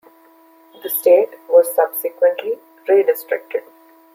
The 0.81 0.89
state 0.89 1.29
was 1.47 1.75
subsequently 1.75 2.57
redistricted. 2.87 3.61